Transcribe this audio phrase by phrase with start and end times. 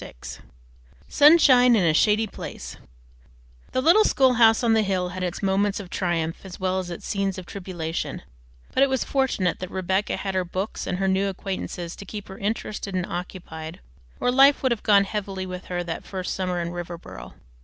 [0.03, 0.15] VI
[1.07, 2.77] SUNSHINE IN A SHADY PLACE
[3.71, 7.05] The little schoolhouse on the hill had its moments of triumph as well as its
[7.05, 8.23] scenes of tribulation,
[8.73, 12.29] but it was fortunate that Rebecca had her books and her new acquaintances to keep
[12.29, 13.79] her interested and occupied,
[14.19, 17.35] or life would have gone heavily with her that first summer in Riverboro.